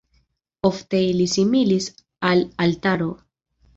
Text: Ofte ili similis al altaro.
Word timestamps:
Ofte 0.69 1.01
ili 1.09 1.27
similis 1.33 1.91
al 2.31 2.43
altaro. 2.67 3.11